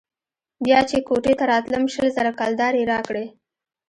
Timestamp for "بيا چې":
0.65-0.97